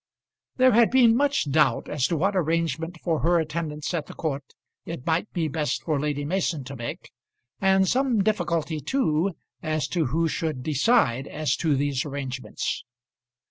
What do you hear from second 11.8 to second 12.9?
arrangements.